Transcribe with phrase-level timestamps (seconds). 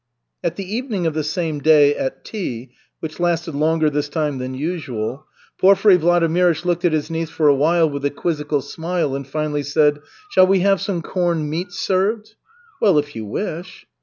[0.41, 5.27] The evening of the same day, at tea, which lasted longer this time than usual,
[5.59, 9.61] Porfiry Vladimirych looked at his niece for a while with a quizzical smile, and finally
[9.61, 9.99] said:
[10.31, 12.33] "Shall we have some corned meats served?"
[12.81, 13.85] "Well, if you wish."